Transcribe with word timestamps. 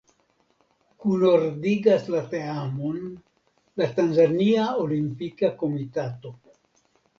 Kunordigas 1.03 2.07
la 2.15 2.21
teamon 2.31 2.97
la 3.83 3.91
Tanzania 4.01 4.67
Olimpika 4.87 5.55
Komitato. 5.63 6.37